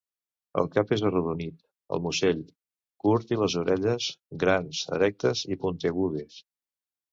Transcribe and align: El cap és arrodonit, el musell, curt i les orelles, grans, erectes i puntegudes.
El 0.59 0.69
cap 0.77 0.93
és 0.95 1.03
arrodonit, 1.09 1.59
el 1.97 2.01
musell, 2.05 2.41
curt 3.05 3.35
i 3.35 3.39
les 3.43 3.59
orelles, 3.63 4.09
grans, 4.47 4.83
erectes 4.99 5.47
i 5.55 5.61
puntegudes. 5.67 6.43